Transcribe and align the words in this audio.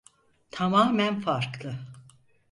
Tamamen 0.51 1.19
farklı. 1.21 1.79